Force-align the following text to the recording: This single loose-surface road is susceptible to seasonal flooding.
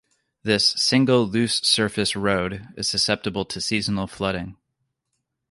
This 0.41 0.65
single 0.69 1.27
loose-surface 1.27 2.15
road 2.15 2.67
is 2.75 2.89
susceptible 2.89 3.45
to 3.45 3.61
seasonal 3.61 4.07
flooding. 4.07 4.57